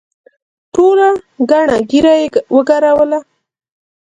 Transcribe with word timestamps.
توره 0.73 1.09
گڼه 1.49 1.77
ږيره 1.89 2.13
يې 2.21 2.27
وګروله. 2.55 3.19